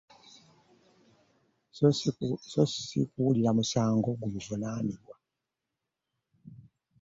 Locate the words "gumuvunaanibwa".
4.19-5.15